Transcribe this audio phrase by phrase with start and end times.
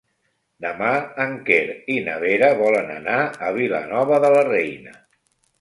[0.63, 0.87] Demà
[1.25, 1.59] en Quer
[1.95, 4.99] i na Vera volen anar a Vilanova de la Reina.